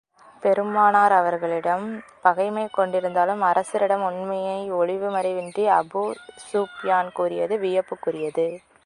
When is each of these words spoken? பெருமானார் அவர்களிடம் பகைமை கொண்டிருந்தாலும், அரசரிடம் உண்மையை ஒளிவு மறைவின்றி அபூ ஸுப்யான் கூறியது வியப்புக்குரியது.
பெருமானார் 0.43 1.11
அவர்களிடம் 1.11 1.83
பகைமை 2.21 2.63
கொண்டிருந்தாலும், 2.77 3.41
அரசரிடம் 3.41 4.05
உண்மையை 4.09 4.71
ஒளிவு 4.71 5.09
மறைவின்றி 5.09 5.65
அபூ 5.79 6.03
ஸுப்யான் 6.47 7.11
கூறியது 7.13 7.57
வியப்புக்குரியது. 7.57 8.47